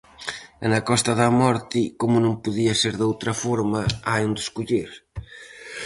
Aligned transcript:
E 0.63 0.65
na 0.71 0.81
Costa 0.89 1.11
da 1.21 1.29
Morte, 1.41 1.79
como 2.01 2.17
non 2.25 2.41
podía 2.43 2.73
ser 2.81 2.93
doutra 2.97 3.33
forma, 3.43 3.79
hai 4.09 4.21
onde 4.27 4.41
escoller. 4.45 4.91